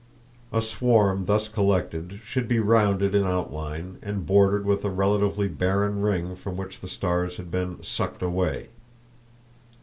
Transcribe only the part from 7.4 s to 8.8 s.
been "sucked" away.